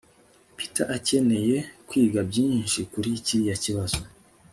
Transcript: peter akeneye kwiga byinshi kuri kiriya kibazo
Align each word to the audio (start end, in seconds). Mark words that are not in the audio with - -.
peter 0.55 0.87
akeneye 0.97 1.57
kwiga 1.87 2.19
byinshi 2.29 2.79
kuri 2.91 3.09
kiriya 3.25 3.55
kibazo 3.63 4.01